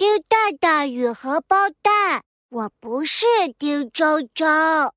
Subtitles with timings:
[0.00, 3.26] 丁蛋蛋与荷包蛋，我不是
[3.58, 4.94] 丁周周，哈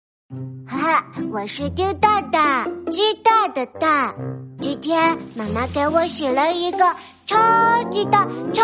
[0.65, 4.15] 哈，我是丁蛋蛋，鸡蛋的蛋。
[4.61, 6.95] 今天妈妈给我洗了一个
[7.25, 8.63] 超级大、超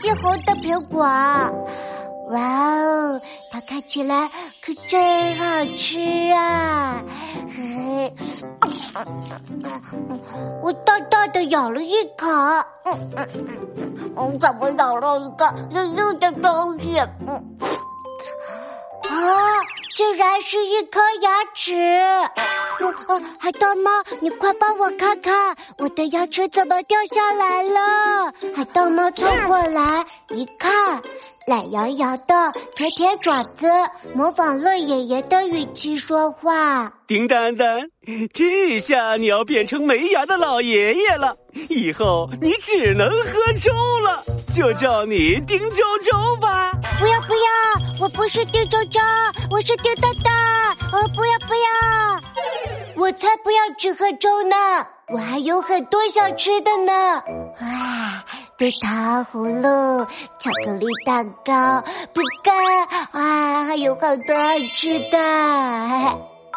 [0.00, 3.20] 级红的苹果，哇哦，
[3.52, 4.28] 它看起来
[4.60, 5.96] 可真好吃
[6.32, 7.04] 啊！
[7.54, 8.14] 嘿嘿，
[10.62, 12.26] 我大大的咬了一口，
[12.84, 13.28] 嗯嗯
[13.76, 14.12] 嗯。
[14.14, 16.98] 我怎么咬了一个硬硬的东西？
[17.26, 17.56] 嗯，
[19.08, 19.62] 啊，
[19.94, 21.74] 竟然是一颗牙齿！
[22.80, 28.32] 呃呃，海盗猫，你快帮我看看，我的牙齿怎么掉下来了？
[28.54, 31.02] 海盗猫凑过来一看。
[31.46, 33.66] 懒洋洋的，舔舔爪子，
[34.14, 36.92] 模仿乐爷爷的语气说话。
[37.06, 37.66] 叮当当，
[38.34, 41.34] 这下你要变成没牙的老爷爷了，
[41.70, 44.22] 以后你只能喝粥了，
[44.52, 46.72] 就叫你丁周周吧。
[47.00, 49.00] 不要不要，我不是丁周周，
[49.50, 50.32] 我是丁丹丹。
[50.92, 52.20] 哦，不要不要，
[52.98, 54.56] 我才不要只喝粥呢，
[55.08, 57.22] 我还有很多想吃的呢。
[57.60, 58.24] 哇。
[58.56, 60.04] 冰糖葫芦、
[60.40, 61.80] 巧克力蛋糕、
[62.12, 62.52] 饼干，
[63.12, 65.18] 哇，还有好多好吃的。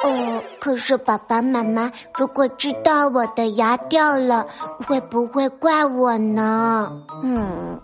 [0.04, 4.48] 哦，可是爸爸妈妈如果知道我的牙掉了，
[4.88, 6.92] 会不会怪我呢？
[7.22, 7.80] 嗯。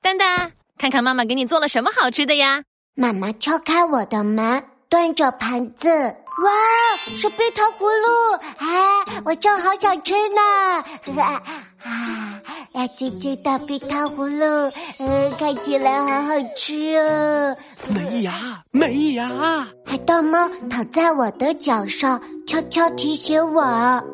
[0.00, 2.62] 丹丹，看看妈妈给你做了什么好吃的呀？
[2.94, 10.40] 妈妈敲开我的门，端着盘子，哇，是冰糖葫芦，哎，我正好想吃呢。
[11.82, 12.40] 啊，
[12.72, 17.56] 亮晶晶的冰糖葫芦，嗯，看起来好好吃哦。
[17.88, 19.66] 没牙，没牙。
[19.84, 23.60] 海盗猫躺在我的脚上，悄悄提醒我。
[23.62, 24.04] 啊，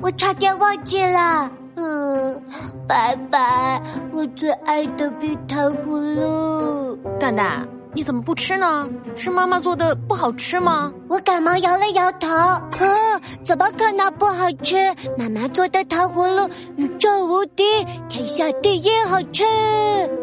[0.00, 1.50] 我差点忘记了。
[1.76, 2.42] 嗯，
[2.88, 6.96] 拜拜，我最爱的冰糖葫芦。
[7.18, 7.66] 蛋蛋。
[7.94, 8.88] 你怎么不吃呢？
[9.14, 10.92] 是妈妈做的不好吃吗？
[11.08, 12.28] 我赶忙摇了摇头。
[12.28, 14.92] 呵，怎么可能不好吃？
[15.16, 17.62] 妈妈做的糖葫芦宇宙无敌，
[18.08, 19.44] 天下第一好吃。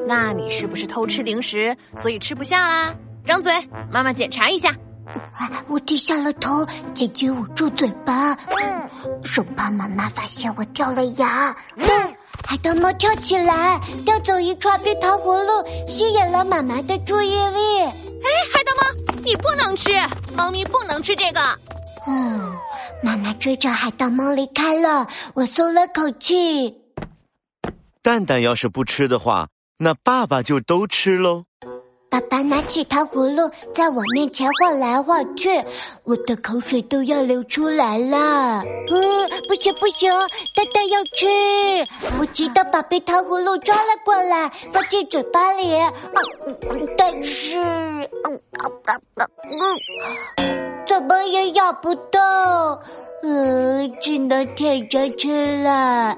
[0.06, 2.94] 那你是不是偷吃零食，所以吃不下啦？
[3.26, 3.54] 张嘴，
[3.90, 4.76] 妈妈检查一下。
[5.68, 8.38] 我低下了头，紧紧捂住嘴巴，
[9.24, 11.56] 生怕妈妈发现我掉了牙。
[12.52, 17.80] 海盗猫跳起来，叼走一串冰糖葫芦，吸引了妈妈的注意力。
[17.80, 19.94] 哎，海盗猫，你不能吃，
[20.36, 21.40] 猫咪不能吃这个。
[22.06, 22.54] 嗯，
[23.02, 26.76] 妈妈追着海盗猫离开了，我松了口气。
[28.02, 29.48] 蛋蛋要是不吃的话，
[29.78, 31.46] 那爸爸就都吃喽。
[32.12, 35.50] 爸爸拿起糖葫芦，在我面前晃来晃去，
[36.04, 38.62] 我的口水都要流出来了。
[38.90, 40.12] 嗯，不行不行，
[40.54, 41.26] 蛋蛋要吃！
[42.20, 45.74] 我急得把冰糖葫芦抓了过来，放进嘴巴里。
[45.74, 48.38] 嗯，但是，嗯，
[49.16, 49.26] 嗯，
[50.86, 52.20] 怎么也咬不动，
[53.24, 56.18] 嗯，只能舔着吃了。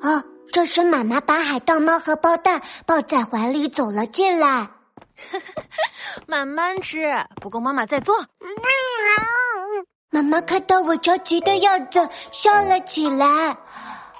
[0.00, 0.24] 啊！
[0.52, 4.68] 这时，妈妈把海盗猫和包蛋抱在怀里走了进来。
[6.26, 8.14] 慢慢吃，不够妈妈再做。
[10.10, 13.56] 妈妈看到我着急的样子，笑了起来。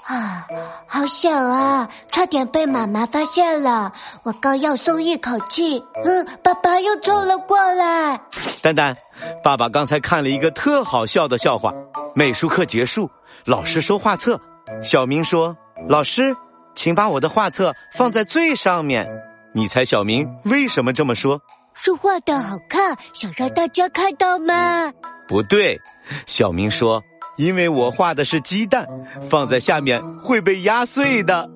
[0.04, 0.46] 啊，
[0.86, 3.92] 好险啊，差点被妈妈发现了。
[4.24, 8.20] 我刚要松一口气，嗯，爸爸又凑了过来。
[8.60, 8.96] 蛋蛋，
[9.42, 11.72] 爸爸刚才看了一个特好笑的笑话。
[12.14, 13.08] 美术课结束，
[13.44, 14.40] 老师收画册，
[14.82, 15.56] 小明说。
[15.88, 16.36] 老师，
[16.74, 19.08] 请把我的画册放在最上面。
[19.52, 21.40] 你猜小明为什么这么说？
[21.74, 24.92] 是画的好看，想让大家看到吗？
[25.26, 25.80] 不对，
[26.26, 27.02] 小明说，
[27.36, 28.86] 因为我画的是鸡蛋，
[29.28, 31.50] 放在下面会被压碎的。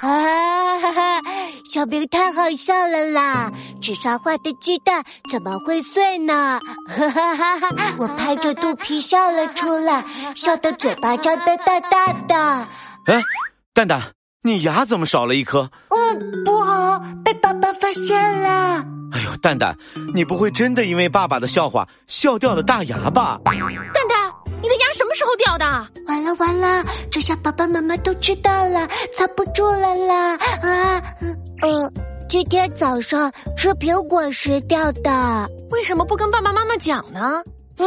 [0.00, 1.22] 啊哈哈！
[1.70, 3.50] 小明太好笑了啦！
[3.80, 5.02] 纸上画的鸡蛋
[5.32, 6.60] 怎么会碎呢？
[6.88, 7.94] 哈哈哈哈！
[7.98, 12.36] 我拍着肚皮笑了出来，笑得嘴巴张得大大的。
[13.06, 13.22] 哎。
[13.74, 14.00] 蛋蛋，
[14.42, 15.68] 你牙怎么少了一颗？
[15.88, 18.84] 嗯，不好，被爸爸发现了。
[19.10, 19.76] 哎呦，蛋蛋，
[20.14, 23.40] 你不会真的因为爸爸的笑话笑掉了大牙吧？
[23.44, 24.32] 蛋蛋，
[24.62, 25.66] 你的牙什么时候掉的？
[26.06, 30.36] 完了完了，这下爸爸妈妈都知道了，藏不住了啦！
[30.36, 31.02] 啊，
[31.62, 31.84] 嗯，
[32.28, 35.50] 今天早上吃苹果时掉的。
[35.72, 37.42] 为什么不跟爸爸妈妈讲呢？
[37.78, 37.86] 哇，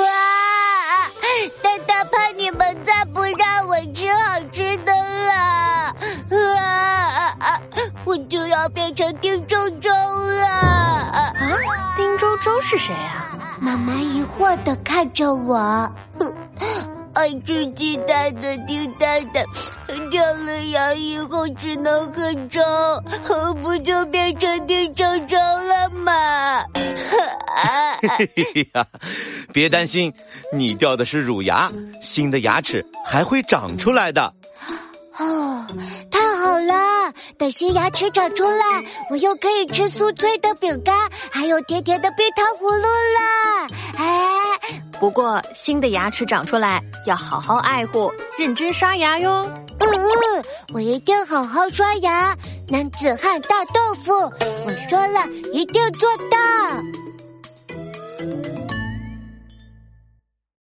[1.62, 5.96] 蛋蛋怕你们再不让我吃好吃的了。
[8.06, 11.34] 我就要变成丁周周了啊！
[11.98, 13.36] 丁周周是谁啊？
[13.60, 15.58] 妈妈疑惑的看着我，
[17.14, 19.44] 爱吃鸡蛋的丁蛋蛋，
[20.10, 22.62] 掉了牙以后只能喝粥，
[23.62, 26.64] 不就变成丁周周了吗？
[26.74, 28.86] 嘿 嘿呀，
[29.54, 30.14] 别担心，
[30.54, 31.72] 你掉的是乳牙，
[32.02, 34.34] 新的牙齿还会长出来的。
[35.18, 35.66] 哦，
[36.12, 37.12] 太好了！
[37.40, 40.96] 等新牙齿长出来，我又可以吃酥脆的饼干，
[41.32, 43.68] 还有甜甜的冰糖葫芦了。
[43.98, 49.50] 哎，不过新的牙齿长出来要好好爱护，认真刷牙哟。
[49.80, 50.44] 嗯嗯，
[50.74, 52.36] 我一定好好刷牙。
[52.70, 54.12] 男子汉大豆腐，
[54.66, 56.38] 我说了一定做到。